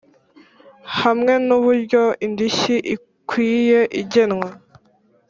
hamwe 0.99 1.33
nuburyo 1.45 2.03
indishyi 2.25 2.75
ikwiye 2.95 3.79
igenwa 4.01 4.49